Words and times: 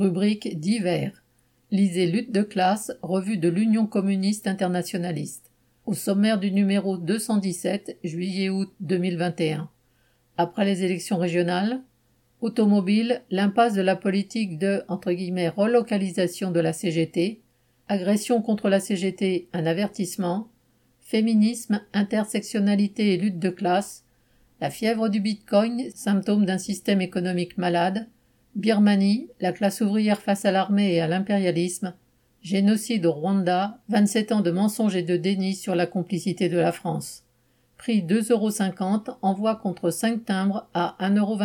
Rubrique 0.00 0.58
divers. 0.58 1.22
Lisez 1.70 2.06
Lutte 2.06 2.32
de 2.32 2.40
classe, 2.40 2.90
revue 3.02 3.36
de 3.36 3.50
l'Union 3.50 3.86
communiste 3.86 4.46
internationaliste. 4.46 5.50
Au 5.84 5.92
sommaire 5.92 6.40
du 6.40 6.50
numéro 6.52 6.96
217, 6.96 7.98
juillet-août 8.02 8.72
2021. 8.80 9.68
Après 10.38 10.64
les 10.64 10.84
élections 10.84 11.18
régionales, 11.18 11.82
automobile, 12.40 13.20
l'impasse 13.30 13.74
de 13.74 13.82
la 13.82 13.94
politique 13.94 14.56
de 14.56 14.82
relocalisation 14.88 16.50
de 16.50 16.60
la 16.60 16.72
CGT, 16.72 17.42
agression 17.86 18.40
contre 18.40 18.70
la 18.70 18.80
CGT, 18.80 19.50
un 19.52 19.66
avertissement, 19.66 20.48
féminisme, 21.00 21.82
intersectionnalité 21.92 23.12
et 23.12 23.18
lutte 23.18 23.38
de 23.38 23.50
classe, 23.50 24.06
la 24.62 24.70
fièvre 24.70 25.10
du 25.10 25.20
bitcoin, 25.20 25.90
symptôme 25.94 26.46
d'un 26.46 26.56
système 26.56 27.02
économique 27.02 27.58
malade, 27.58 28.08
Birmanie, 28.56 29.28
la 29.40 29.52
classe 29.52 29.80
ouvrière 29.80 30.20
face 30.20 30.44
à 30.44 30.50
l'armée 30.50 30.94
et 30.94 31.00
à 31.00 31.06
l'impérialisme, 31.06 31.94
génocide 32.42 33.06
au 33.06 33.12
Rwanda, 33.12 33.78
27 33.88 34.32
ans 34.32 34.40
de 34.40 34.50
mensonges 34.50 34.96
et 34.96 35.02
de 35.02 35.16
déni 35.16 35.54
sur 35.54 35.74
la 35.74 35.86
complicité 35.86 36.48
de 36.48 36.58
la 36.58 36.72
France. 36.72 37.24
Prix 37.78 38.02
2,50 38.02 38.32
euros, 38.32 39.18
envoi 39.22 39.56
contre 39.56 39.90
5 39.90 40.24
timbres 40.24 40.68
à 40.74 40.96
1,28 41.00 41.18
euros. 41.18 41.38